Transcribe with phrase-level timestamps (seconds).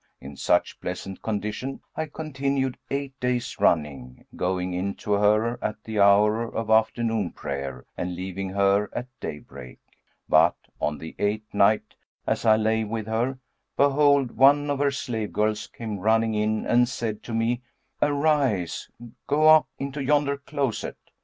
[0.19, 5.99] In such pleasant condition I continued eight days running, going in to her at the
[5.99, 9.77] hour of afternoon prayer and leaving her at daybreak;
[10.27, 11.93] but, on the eighth night,
[12.25, 13.37] as I lay with her,
[13.77, 17.61] behold, one of her slave girls came running in and said to me,
[18.01, 18.89] 'Arise,
[19.27, 20.97] go up into yonder closet.'